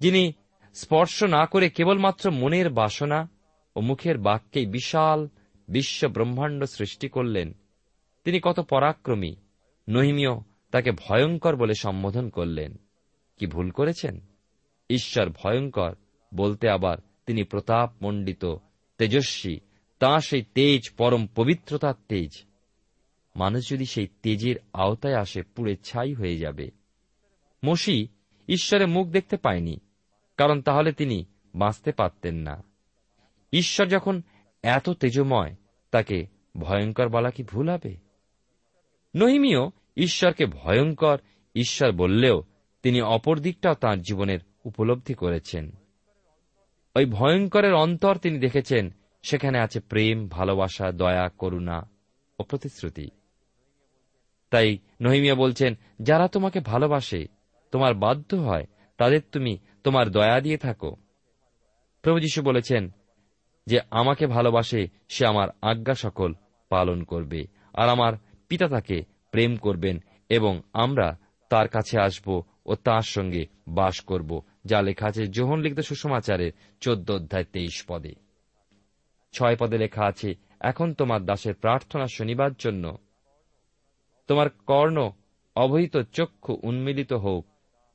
যিনি 0.00 0.32
স্পর্শ 0.74 1.22
না 1.22 1.46
করে 1.46 1.70
কেবলমাত্র 1.70 2.30
মনের 2.30 2.70
বাসনা 2.70 3.28
ও 3.76 3.80
মুখের 3.80 4.18
বাক্যেই 4.18 4.66
বিশাল 4.66 5.28
বিশ্ব 5.68 6.08
ব্রহ্মাণ্ড 6.08 6.64
সৃষ্টি 6.64 7.08
করলেন 7.08 7.52
তিনি 8.24 8.40
কত 8.42 8.60
পরাক্রমী। 8.60 9.34
নহিমীয় 9.88 10.30
তাকে 10.70 10.90
ভয়ঙ্কর 10.92 11.56
বলে 11.56 11.74
সম্বোধন 11.74 12.28
করলেন। 12.28 12.76
কি 13.36 13.46
ভুল 13.46 13.70
করেছেন? 13.70 14.20
ঈশ্বর 14.90 15.28
ভয়ঙ্কর 15.28 15.94
বলতে 16.34 16.68
আবার 16.68 16.98
তিনি 17.26 17.42
প্রতাপ 17.42 17.90
মণ্ডিত 18.02 18.56
তেজস্বী, 18.98 19.58
তাঁর 19.98 20.20
সেই 20.20 20.42
তেজ, 20.42 20.90
পরম 20.96 21.26
পবিত্রতার 21.34 21.94
তেজ। 22.08 22.30
মানুষ 23.36 23.70
যদি 23.70 23.86
সেই 23.86 24.08
তেজের 24.22 24.56
আওতায় 24.72 25.16
আসে, 25.16 25.42
পুড়ে 25.42 25.76
ছাই 25.76 26.14
হয়ে 26.14 26.36
যাবে। 26.36 26.70
মসি 27.64 28.08
ঈশ্বরের 28.48 28.88
মুখ 28.88 29.08
দেখতে 29.08 29.36
পায়নি, 29.36 29.80
কারণ 30.36 30.62
তাহলে 30.62 30.92
তিনি 30.92 31.24
বাঁচতে 31.54 31.92
পারতেন 31.92 32.34
না। 32.34 32.64
ঈশ্বর 33.52 33.86
যখন 33.86 34.22
এত 34.62 34.90
তেজময়, 34.90 35.54
তাকে 35.90 36.26
ভয়ঙ্কর 36.58 37.08
বলা 37.08 37.30
কি 37.30 37.42
ভুল 37.42 37.70
হবে? 37.70 38.04
নহিমিও 39.16 39.70
ঈশ্বরকে 39.96 40.46
ভয়ঙ্কর 40.46 41.18
ঈশ্বর 41.54 41.92
বললেও 41.92 42.42
তিনি 42.82 43.02
অপর 43.02 43.38
দিকটাও 43.38 43.74
তাঁর 43.74 43.98
জীবনের 43.98 44.38
উপলব্ধি 44.64 45.14
করেছেন। 45.14 45.70
ওই 46.96 47.04
ভয়ঙ্করের 47.04 47.74
অন্তর 47.74 48.16
তিনি 48.16 48.38
দেখেছেন, 48.38 48.90
সেখানে 49.22 49.58
আছে 49.58 49.80
প্রেম, 49.80 50.28
ভালোবাসা, 50.28 50.92
দয়া, 50.92 51.28
করুণা 51.28 51.90
ও 52.38 52.42
প্রতিশ্রুতি। 52.42 53.08
তাই 54.50 54.78
নহিমিয়া 55.02 55.34
বলছেন, 55.34 55.74
যারা 56.02 56.28
তোমাকে 56.28 56.60
ভালোবাসে, 56.60 57.26
তোমার 57.70 57.94
বাধ্য 57.94 58.36
হয়, 58.36 58.66
তাদের 58.96 59.20
তুমি 59.32 59.58
তোমার 59.84 60.10
দয়া 60.10 60.40
দিয়ে 60.40 60.58
থাকো। 60.58 60.96
প্রভু 62.02 62.20
যীশু 62.20 62.42
বলেছেন 62.42 62.90
যে, 63.66 63.80
আমাকে 63.90 64.26
ভালোবাসে, 64.26 64.88
সে 65.08 65.26
আমার 65.26 65.48
আজ্ঞা 65.62 65.94
সকল 65.94 66.34
পালন 66.68 67.02
করবে, 67.02 67.46
আর 67.74 67.88
আমার 67.88 68.12
পিতা 68.54 68.68
তাকে 68.68 69.04
প্রেম 69.30 69.56
করবেন 69.56 69.98
এবং 70.28 70.62
আমরা 70.72 71.18
তার 71.48 71.68
কাছে 71.68 71.98
আসব 71.98 72.42
ও 72.66 72.74
তার 72.74 73.02
সঙ্গে 73.02 73.46
বাস 73.68 74.00
করব, 74.00 74.42
যা 74.64 74.82
লেখা 74.82 75.06
আছে 75.06 75.26
যোহন 75.26 75.60
লিখিত 75.60 75.80
সুষমাচারের 75.80 76.52
চোদ্দ 76.80 77.10
অধ্যায় 77.10 77.44
তেইশ 77.44 77.84
পদে। 77.88 78.14
ছয় 79.32 79.56
পদে 79.56 79.78
লেখা 79.78 80.04
আছে, 80.06 80.34
এখন 80.60 80.94
তোমার 80.94 81.24
দাসের 81.24 81.54
প্রার্থনা 81.54 82.06
শনিবার 82.06 82.50
জন্য। 82.58 82.98
তোমার 84.26 84.48
কর্ণ 84.48 85.10
অবহিত 85.56 85.96
চক্ষু 86.12 86.60
উন্মিলিত 86.62 87.12
হোক। 87.12 87.46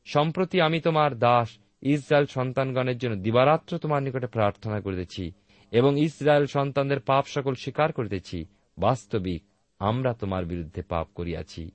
সম্প্রতি 0.05 0.61
আমি 0.61 0.79
তোমার 0.79 1.19
দাস 1.19 1.57
ইসরায়েল 1.81 2.25
সন্তানগণের 2.25 2.97
জন্য 2.97 3.15
দিবারাত্র 3.15 3.77
তোমার 3.77 4.03
নিকটে 4.03 4.27
প্রার্থনা 4.27 4.81
করিতেছি 4.81 5.31
এবং 5.71 5.99
ইসরায়েল 5.99 6.45
সন্তানদের 6.45 6.99
পাপ 6.99 7.25
সকল 7.27 7.53
স্বীকার 7.53 7.91
করিতেছি। 7.93 8.45
বাস্তবিক 8.77 9.43
আমরা 9.79 10.13
তোমার 10.13 10.45
বিরুদ্ধে 10.45 10.81
পাপ 10.81 11.07
করিয়াছি। 11.15 11.71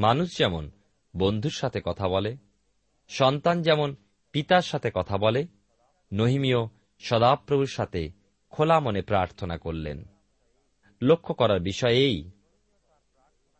মানুষ 0.00 0.38
যেমন 0.38 0.70
বন্ধুর 1.16 1.50
সাথে 1.50 1.80
কথা 1.84 2.08
বলে, 2.08 2.36
সন্তান 3.08 3.62
যেমন 3.62 3.96
পিতার 4.32 4.62
সাথে 4.62 4.90
কথা 4.94 5.18
বলে 5.18 5.46
নহিমীয় 6.12 6.68
সদাপ্রভুর 6.98 7.66
সাথে 7.66 8.10
খোলা 8.50 8.80
মনে 8.80 9.02
প্রার্থনা 9.02 9.58
করলেন। 9.58 10.04
লক্ষ্য 11.02 11.34
করার 11.34 11.60
বিষয় 11.60 11.92
এই 11.92 12.30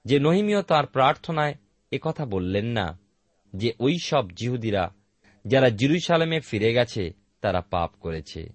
যে 0.05 0.19
নহিমীয় 0.19 0.62
তার 0.62 0.87
প্রার্থনায় 0.87 1.55
একথা 1.93 2.27
বললেন 2.27 2.66
না 2.66 2.99
যে 3.57 3.73
ওই 3.81 3.99
সব 3.99 4.31
জিহুদিরা 4.31 4.95
যারা 5.45 5.69
জিরুসালামে 5.69 6.40
ফিরে 6.40 6.73
গেছে 6.73 7.12
তারা 7.40 7.61
পাপ 7.61 7.90
করেছে। 8.01 8.53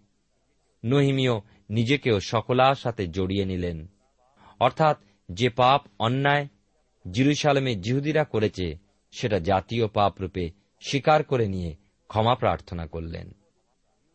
নহিমীয় 0.86 1.32
নিজেকেও 1.70 2.20
সকলার 2.20 2.76
সাথে 2.76 3.08
জড়িয়ে 3.08 3.46
নিলেন। 3.46 3.88
অর্থাৎ 4.60 4.98
যে 5.32 5.50
পাপ 5.50 5.88
অন্যায় 6.00 6.48
জিরুসালামে 7.12 7.76
জিহুদিরা 7.76 8.24
করেছে, 8.24 8.78
সেটা 9.12 9.40
জাতীয় 9.40 9.88
পাপ 9.88 10.22
রূপে 10.22 10.52
স্বীকার 10.82 11.24
করে 11.24 11.48
নিয়ে 11.48 11.76
ক্ষমা 12.08 12.36
প্রার্থনা 12.36 12.88
করলেন। 12.88 13.32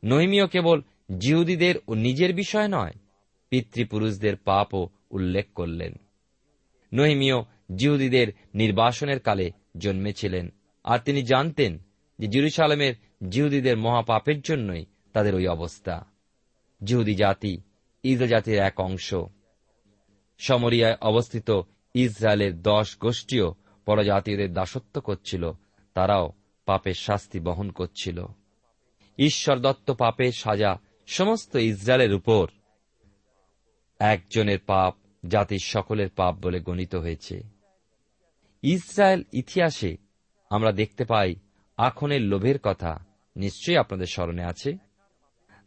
নহিমীয় 0.04 0.46
কেবল 0.46 0.82
জিহুদিদের 1.18 1.74
ও 1.88 1.94
নিজের 1.94 2.34
বিষয় 2.34 2.68
নয়, 2.68 2.92
পিতৃপুরুষদের 3.50 4.36
পাপও 4.36 4.88
উল্লেখ 5.10 5.46
করলেন। 5.54 5.92
নহিমীয় 6.94 7.34
জিহুদিদের 7.76 8.32
নির্বাসনের 8.54 9.20
কালে 9.20 9.50
জন্মেছিলেন, 9.78 10.52
আর 10.84 10.98
তিনি 10.98 11.22
জানতেন 11.22 11.78
যে 12.18 12.26
জিরুসালামের 12.26 12.94
জিহুদিদের 13.28 13.76
মহাপাপের 13.76 14.40
জন্যই 14.40 14.84
তাদের 15.12 15.34
ওই 15.34 15.46
অবস্থা। 15.46 16.06
জিহুদি 16.84 17.14
জাতি 17.14 17.60
ইদ 18.04 18.22
জাতির 18.22 18.58
এক 18.58 18.80
অংশ। 18.80 19.14
সমরিয়ায় 20.40 20.96
অবস্থিত 21.00 21.60
ইসরায়েলের 21.94 22.62
দশ 22.62 22.96
গোষ্ঠীও 23.00 23.54
পরজাতীয়দের 23.86 24.52
দাসত্ব 24.52 25.00
করছিল, 25.00 25.52
তারাও 25.94 26.32
পাপের 26.66 26.94
শাস্তি 26.94 27.40
বহন 27.40 27.70
করছিল। 27.70 28.26
ঈশ্বর 29.18 29.58
দত্ত 29.58 29.90
পাপের 29.90 30.32
সাজা 30.32 30.78
সমস্ত 31.06 31.54
ইসরায়েলের 31.54 32.14
উপর। 32.14 32.46
একজনের 33.98 34.58
পাপ 34.66 34.94
জাতির 35.28 35.58
সকলের 35.62 36.10
পাপ 36.10 36.36
বলে 36.46 36.60
গণিত 36.60 36.94
হয়েছে। 36.94 37.40
ইসরায়েল 38.62 39.22
ইতিহাসে 39.32 39.96
আমরা 40.50 40.72
দেখতে 40.72 41.04
পাই 41.04 41.34
আখনের 41.76 42.20
লোভের 42.20 42.58
কথা। 42.58 43.04
নিশ্চয়ই 43.36 43.76
আপনাদের 43.76 44.06
স্মরণে 44.06 44.44
আছে? 44.44 44.89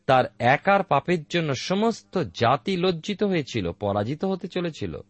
তার 0.05 0.25
একার 0.39 0.83
পাপের 0.83 1.23
জন্য 1.29 1.55
সমস্ত 1.55 2.17
জাতি 2.17 2.77
লজ্জিত 2.77 3.23
হয়েছিল, 3.23 3.71
পরাজিত 3.71 4.25
হতে 4.25 4.47
চলেছিল। 4.47 5.01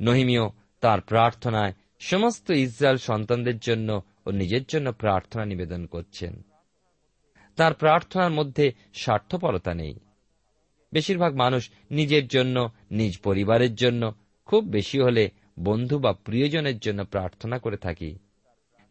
নহিমীয় 0.00 0.42
তার 0.80 1.00
প্রার্থনায় 1.00 1.72
সমস্ত 2.00 2.50
ইসরায়েল 2.50 2.96
সন্তানদের 2.96 3.58
জন্য 3.58 4.02
ও 4.26 4.30
নিজের 4.30 4.64
জন্য 4.68 4.92
প্রার্থনা 4.92 5.44
নিবেদন 5.44 5.86
করছেন। 5.86 6.42
তার 7.56 7.74
প্রার্থনার 7.74 8.30
মধ্যে 8.30 8.72
স্বার্থপরতা 8.94 9.74
নেই। 9.74 9.94
বেশিরভাগ 10.92 11.34
মানুষ 11.34 11.70
নিজের 11.90 12.26
জন্য, 12.26 12.70
নিজ 12.90 13.18
পরিবারের 13.18 13.74
জন্য, 13.74 14.14
খুব 14.46 14.64
বেশি 14.64 15.00
হলে 15.00 15.30
বন্ধু 15.60 15.98
বা 15.98 16.12
প্রিয়জনের 16.12 16.78
জন্য 16.78 17.04
প্রার্থনা 17.04 17.58
করে 17.58 17.76
থাকি। 17.76 18.18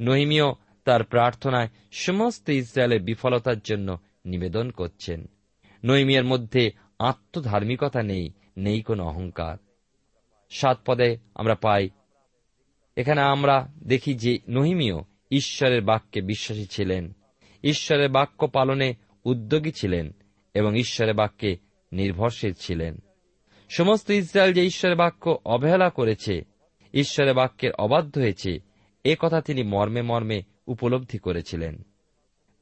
নহিমীয় 0.01 0.45
তার 0.85 1.03
প্রার্থনায় 1.03 1.69
সমস্ত 1.91 2.49
ইসরায়েলের 2.49 3.01
বিফলতার 3.01 3.59
জন্য 3.59 3.99
নিবেদন 4.29 4.71
করছেন। 4.71 5.29
নৈমিয়ার 5.85 6.25
মধ্যে 6.25 6.71
আত্মধার্মিকতা 6.99 8.03
নেই 8.03 8.29
নেই 8.57 8.81
কোনো 8.81 9.03
অহংকার। 9.05 9.57
সাত 10.49 10.79
পদে 10.85 11.17
আমরা 11.35 11.55
পাই, 11.55 11.89
এখানে 12.95 13.21
আমরা 13.21 13.73
দেখি 13.83 14.13
যে 14.13 14.39
নহিমীয় 14.49 14.95
ঈশ্বরের 15.31 15.81
বাক্যে 15.81 16.21
বিশ্বাসী 16.21 16.65
ছিলেন। 16.65 17.13
ঈশ্বরের 17.63 18.09
বাক্য 18.09 18.47
পালনে 18.47 18.93
উদ্যোগী 19.25 19.71
ছিলেন 19.71 20.11
এবং 20.53 20.75
ঈশ্বরের 20.75 21.13
বাক্যে 21.13 21.57
নির্ভরশীল 21.91 22.53
ছিলেন। 22.53 22.97
সমস্ত 23.69 24.09
ইসরায়েল 24.09 24.53
যে 24.53 24.65
ঈশ্বরের 24.65 24.97
বাক্য 24.97 25.39
অবহেলা 25.45 25.89
করেছে, 25.89 26.41
ঈশ্বরের 26.93 27.33
বাক্যের 27.33 27.71
অবাধ্য 27.71 28.19
হয়েছে, 28.19 28.59
এ 29.03 29.15
কথা 29.19 29.41
তিনি 29.41 29.63
মর্মে 29.63 30.01
মর্মে 30.01 30.43
উপলব্ধি 30.67 31.17
করেছিলেন। 31.17 31.83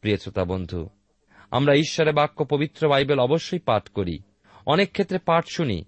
প্রিয় 0.01 0.17
শ্রোতা 0.17 0.45
বন্ধু 0.45 0.89
আমরা 1.51 1.75
ঈশ্বরের 1.75 2.13
বাক্য 2.13 2.45
পবিত্র 2.45 2.89
বাইবেল 2.89 3.19
অবশ্যই 3.19 3.59
পাঠ 3.59 3.89
করি। 3.89 4.19
অনেক 4.65 4.91
ক্ষেত্রে 4.91 5.19
পাঠ 5.19 5.45
শুনি। 5.47 5.83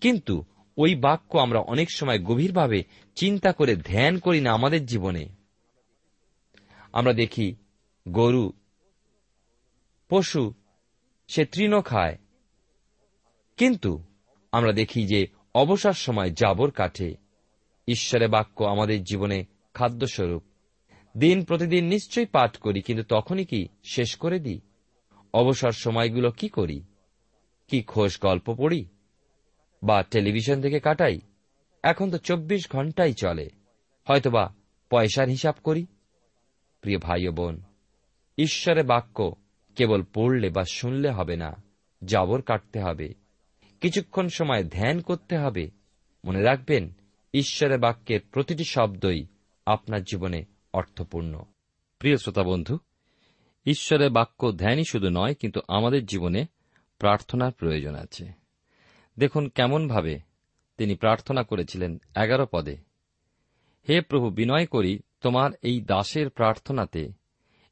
কিন্তু 0.00 0.44
ওই 0.76 0.94
বাক্য 0.94 1.38
আমরা 1.38 1.60
অনেক 1.60 1.88
সময় 1.90 2.18
গভীরভাবে 2.18 2.84
চিন্তা 3.16 3.52
করে 3.52 3.76
ধ্যান 3.76 4.18
করি 4.18 4.40
না 4.40 4.52
আমাদের 4.52 4.86
জীবনে। 4.86 5.28
আমরা 6.92 7.12
দেখি 7.12 7.54
গরু, 8.08 8.52
পশু, 10.08 10.54
সে 11.28 11.44
তৃণ 11.44 11.80
খায়। 11.80 12.18
কিন্তু 13.56 14.04
আমরা 14.52 14.72
দেখি 14.72 15.06
যে 15.06 15.26
অবসর 15.54 15.92
সময় 15.92 16.30
জাবর 16.30 16.70
কাটে। 16.70 17.14
ঈশ্বরের 17.88 18.28
বাক্য 18.28 18.64
আমাদের 18.64 19.04
জীবনে 19.04 19.44
খাদ্যস্বরূপ। 19.74 20.42
দিন 21.18 21.44
প্রতিদিন 21.44 21.84
নিশ্চয়ই 21.84 22.26
পাঠ 22.26 22.56
করি, 22.56 22.82
কিন্তু 22.82 23.04
তখনই 23.08 23.44
কি 23.44 23.68
শেষ 23.84 24.14
করে 24.16 24.38
দিই? 24.38 24.60
অবসর 25.34 25.72
সময়গুলো 25.72 26.30
কি 26.30 26.48
করি? 26.48 26.82
কি 27.68 27.82
খোশ 27.82 28.20
গল্প 28.20 28.54
পড়ি? 28.54 28.84
বা 29.82 30.02
টেলিভিশন 30.02 30.62
থেকে 30.62 30.80
কাটাই? 30.80 31.18
এখন 31.82 32.10
তো 32.10 32.18
চব্বিশ 32.18 32.70
ঘন্টাই 32.72 33.14
চলে। 33.14 33.48
হয়তোবা 34.08 34.54
পয়সার 34.90 35.28
হিসাব 35.28 35.54
করি? 35.64 35.86
প্রিয় 36.80 36.98
ভাই 36.98 37.28
ও 37.28 37.32
বোন, 37.32 37.62
ঈশ্বরে 38.38 38.82
বাক্য 38.82 39.32
কেবল 39.76 40.02
পড়লে 40.14 40.50
বা 40.50 40.64
শুনলে 40.72 41.10
হবে 41.10 41.36
না, 41.36 41.62
জাবর 42.04 42.42
কাটতে 42.42 42.80
হবে। 42.80 43.14
কিছুক্ষণ 43.80 44.28
সময় 44.28 44.64
ধ্যান 44.64 45.00
করতে 45.00 45.38
হবে। 45.38 45.70
মনে 46.24 46.42
রাখবেন, 46.42 46.92
ঈশ্বরের 47.34 47.78
বাক্যের 47.78 48.20
প্রতিটি 48.32 48.64
শব্দই 48.64 49.26
আপনার 49.66 50.02
জীবনে 50.02 50.44
অর্থপূর্ণ। 50.76 51.42
প্রিয় 51.98 52.16
শ্রোতা 52.16 52.42
বন্ধু 52.42 52.78
ঈশ্বরের 53.66 54.10
বাক্য 54.10 54.52
ধ্যানই 54.52 54.84
শুধু 54.90 55.08
নয়, 55.10 55.34
কিন্তু 55.34 55.60
আমাদের 55.68 56.06
জীবনে 56.06 56.46
প্রার্থনার 56.98 57.52
প্রয়োজন 57.52 57.94
আছে। 57.94 58.32
দেখুন 59.18 59.48
কেমনভাবে 59.48 60.18
তিনি 60.76 60.94
প্রার্থনা 60.94 61.42
করেছিলেন 61.42 61.98
এগারো 62.16 62.46
পদে। 62.52 62.76
হে 63.88 64.00
প্রভু, 64.00 64.30
বিনয় 64.30 64.66
করি 64.66 64.98
তোমার 65.20 65.50
এই 65.62 65.80
দাসের 65.80 66.30
প্রার্থনাতে 66.30 67.12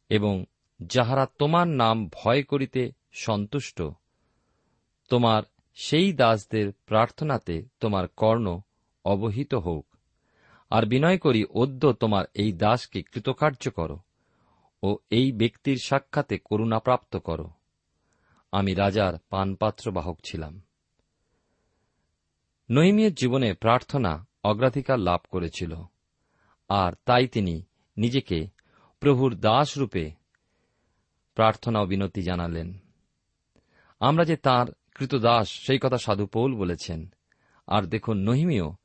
এবং 0.09 0.45
যাহারা 0.83 1.27
তোমার 1.39 1.69
নাম 1.69 2.09
ভয় 2.09 2.43
করিতে 2.43 2.93
সন্তুষ্ট, 3.13 3.83
তোমার 5.09 5.43
সেই 5.75 6.13
দাসদের 6.13 6.73
প্রার্থনাতে 6.87 7.63
তোমার 7.81 8.09
কর্ণ 8.09 8.61
অবহিত 9.05 9.55
হোক 9.55 9.94
আর 10.75 10.87
বিনয় 10.87 11.19
করি, 11.19 11.45
অদ্য 11.45 11.93
তোমার 11.93 12.25
এই 12.35 12.53
দাসকে 12.53 13.03
কৃতকার্য 13.03 13.71
করো 13.71 13.99
ও 14.83 14.99
এই 15.11 15.33
ব্যক্তির 15.33 15.77
সাক্ষাতে 15.77 16.39
করুণাপ্রাপ্ত 16.39 17.17
করো। 17.17 17.51
আমি 18.53 18.75
রাজার 18.75 19.15
পানপাত্র 19.31 19.93
বাহক 19.93 20.21
ছিলাম। 20.25 20.63
নহিমিয়ের 22.71 23.15
জীবনে 23.15 23.55
প্রার্থনা 23.55 24.27
অগ্রাধিকার 24.45 24.99
লাভ 24.99 25.21
করেছিল। 25.31 25.75
আর 26.69 26.93
তাই 27.05 27.29
তিনি 27.29 27.63
নিজেকে 27.97 28.47
প্রভুর 29.01 29.35
দাস 29.35 29.79
রূপে 29.79 30.11
প্রার্থনা 31.35 31.81
ও 31.81 31.87
বিনতি 31.87 32.23
জানালেন। 32.23 32.79
আমরা 34.01 34.25
যে 34.25 34.37
তার 34.37 34.67
কৃতদাস, 34.95 35.49
সেই 35.49 35.79
কথা 35.79 35.99
সাধু 35.99 36.27
পৌল 36.27 36.55
বলেছেন। 36.55 37.15
আর 37.67 37.83
দেখুন, 37.83 38.17
নহিমিও 38.17 38.77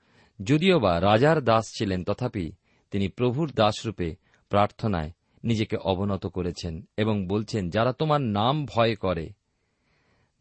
যদিও 0.44 0.80
বা 0.80 1.02
রাজার 1.02 1.44
দাস 1.44 1.66
ছিলেন, 1.78 2.04
তথাপি 2.04 2.52
তিনি 2.92 3.08
প্রভুর 3.08 3.52
দাসরূপে 3.56 4.16
প্রার্থনায় 4.50 5.12
নিজেকে 5.44 5.78
অবনত 5.78 6.26
করেছেন 6.26 6.88
এবং 6.98 7.28
বলছেন, 7.28 7.70
যারা 7.70 7.94
তোমার 7.94 8.22
নাম 8.22 8.66
ভয় 8.66 8.96
করে, 8.96 9.30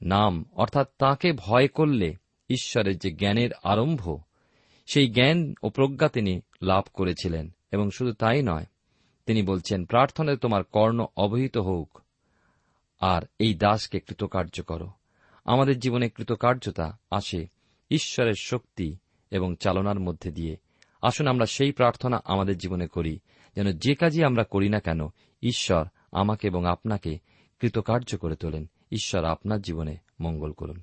নাম 0.03 0.45
অর্থাৎ 0.53 0.89
তাকে 0.99 1.33
ভয় 1.33 1.69
করলে 1.69 2.15
ঈশ্বরের 2.51 2.99
যে 2.99 3.11
জ্ঞানের 3.11 3.51
আরম্ভ, 3.63 4.19
সেই 4.87 5.09
জ্ঞান 5.09 5.55
ও 5.63 5.71
প্রজ্ঞা 5.71 6.09
তিনি 6.09 6.41
লাভ 6.63 6.85
করেছিলেন 6.95 7.55
এবং 7.73 7.91
শুধু 7.91 8.13
তাই 8.13 8.43
নয়, 8.43 8.67
তিনি 9.27 9.43
বলছেন, 9.43 9.85
প্রার্থনায় 9.85 10.37
তোমার 10.37 10.65
কর্ণ 10.65 11.07
অবহিত 11.17 11.59
হোক 11.59 12.01
আর 13.01 13.23
এই 13.39 13.55
দাসকে 13.55 14.01
কৃতকার্য 14.01 14.63
করো। 14.63 14.91
আমাদের 15.45 15.79
জীবনে 15.79 16.09
কৃতকার্যতা 16.09 16.99
আসে, 17.11 17.47
ঈশ্বরের 17.91 18.35
শক্তি 18.41 18.97
এবং 19.31 19.57
চালনার 19.57 20.01
মধ্যে 20.01 20.31
দিয়ে। 20.31 20.57
আসুন 21.03 21.27
আমরা 21.27 21.47
সেই 21.47 21.73
প্রার্থনা 21.73 22.23
আমাদের 22.25 22.59
জীবনে 22.59 22.87
করি, 22.87 23.19
যেন 23.57 23.73
যে 23.73 23.95
কাজই 23.95 24.25
আমরা 24.25 24.45
করি 24.45 24.69
না 24.69 24.81
কেন, 24.81 25.09
ঈশ্বর 25.43 25.87
আমাকে 26.13 26.47
এবং 26.47 26.67
আপনাকে 26.67 27.19
কৃতকার্য 27.61 28.17
করে 28.17 28.37
তোলেন। 28.37 28.67
ঈশ্বর 28.93 29.25
আপনার 29.25 29.61
জীবনে 29.61 29.97
মঙ্গল 30.21 30.53
করুন। 30.53 30.83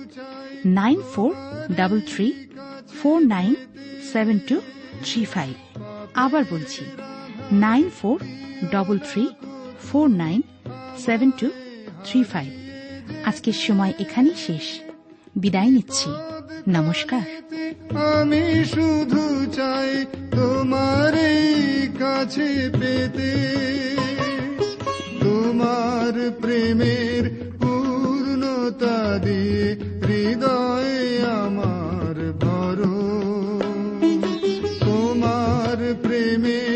nine 0.65 1.01
four 1.01 1.35
double 1.75 2.01
three 2.01 2.47
four 3.01 3.21
nine 3.21 3.55
seven 4.13 4.39
two 4.39 4.61
three 5.05 5.25
five. 5.25 5.79
আবার 6.13 6.43
বলছি, 6.51 6.85
nine 7.51 7.89
four 7.89 8.23
double 8.71 8.97
three 8.97 9.27
four 9.83 10.09
nine 10.09 10.41
seven 11.05 11.31
two 11.31 11.49
three 12.05 12.23
five. 12.23 12.51
আজকের 13.25 13.53
সময় 13.53 13.93
এখানেই 13.99 14.33
শেষ। 14.47 14.79
বিদায় 15.35 15.69
নিচ্ছি। 15.69 16.09
নমস্কার। 16.69 17.21
আমি 18.05 18.65
শুধু 18.65 19.45
চাই 19.51 20.05
তোমার 20.31 21.13
কাছে 21.99 22.69
পেতে। 22.79 23.51
তোমার 25.19 26.31
প্রেমের 26.41 27.30
তোমার 36.11 36.70